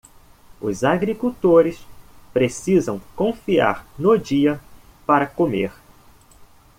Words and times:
Os 0.59 0.83
agricultores 0.83 1.85
precisam 2.33 2.99
confiar 3.15 3.85
no 3.99 4.17
dia 4.17 4.59
para 5.05 5.27
comer 5.27 5.71